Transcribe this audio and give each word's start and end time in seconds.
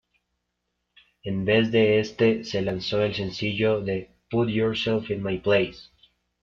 En 1.23 1.45
vez 1.45 1.69
de 1.71 1.99
este, 1.99 2.43
se 2.43 2.63
lanzó 2.63 3.03
el 3.03 3.13
sencillo 3.13 3.81
de 3.81 4.09
"Put 4.31 4.49
yourself 4.49 5.11
in 5.11 5.21
my 5.21 5.37
place". 5.37 5.91